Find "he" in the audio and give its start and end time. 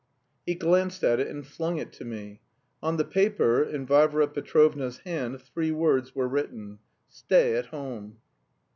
0.47-0.55